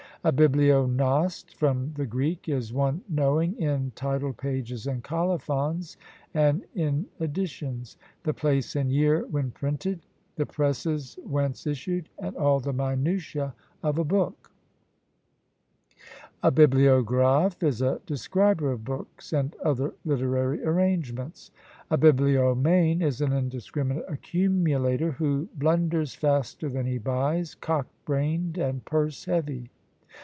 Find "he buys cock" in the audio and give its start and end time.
26.85-27.87